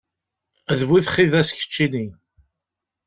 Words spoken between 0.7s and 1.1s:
D bu